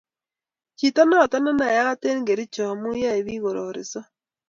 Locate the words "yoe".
3.01-3.25